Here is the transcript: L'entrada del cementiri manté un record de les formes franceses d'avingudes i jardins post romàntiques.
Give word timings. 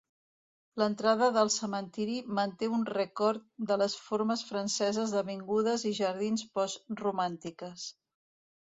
L'entrada 0.81 1.27
del 1.35 1.51
cementiri 1.55 2.15
manté 2.39 2.71
un 2.77 2.87
record 2.93 3.45
de 3.73 3.79
les 3.83 3.99
formes 4.07 4.45
franceses 4.51 5.15
d'avingudes 5.19 5.87
i 5.93 5.97
jardins 6.03 6.49
post 6.59 7.01
romàntiques. 7.07 7.89